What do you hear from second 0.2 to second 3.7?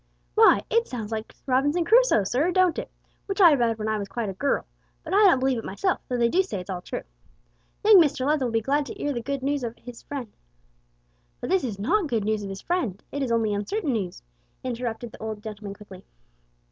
'""Why, it sounds like Robinson Crusoe, sir, don't it? which I